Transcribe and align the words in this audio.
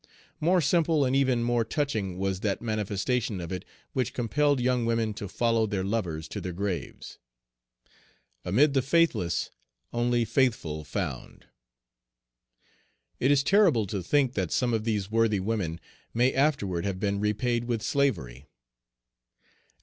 More 0.39 0.61
simple 0.61 1.05
and 1.05 1.15
even 1.15 1.43
more 1.43 1.63
touching 1.63 2.17
was 2.17 2.39
that 2.39 2.59
manifestation 2.59 3.39
of 3.39 3.51
it 3.51 3.63
which 3.93 4.15
compelled 4.15 4.59
young 4.59 4.83
women 4.83 5.13
to 5.13 5.27
follow 5.27 5.67
their 5.67 5.83
lovers 5.83 6.27
to 6.29 6.41
their 6.41 6.53
graves, 6.53 7.19
"Amid 8.43 8.73
the 8.73 8.81
faithless 8.81 9.51
only 9.93 10.25
faithful 10.25 10.83
found." 10.83 11.45
It 13.19 13.29
is 13.29 13.43
terrible 13.43 13.85
to 13.85 14.01
think 14.01 14.33
that 14.33 14.51
some 14.51 14.73
of 14.73 14.85
these 14.85 15.11
worthy 15.11 15.39
women 15.39 15.79
may 16.15 16.33
afterward 16.33 16.83
have 16.83 16.99
been 16.99 17.19
repaid 17.19 17.65
with 17.65 17.83
slavery. 17.83 18.47